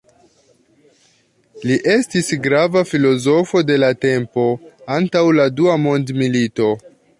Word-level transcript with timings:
Li 1.71 1.75
estis 1.97 2.31
grava 2.47 2.83
filozofo 2.93 3.63
de 3.69 3.77
la 3.85 3.93
tempo 4.09 4.49
antaŭ 4.99 5.25
la 5.41 5.49
dua 5.61 5.77
mondmilito. 5.87 6.75